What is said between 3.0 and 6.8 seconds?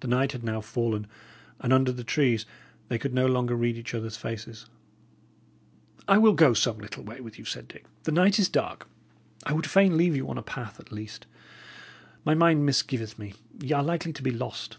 no longer read each other's face. "I will go some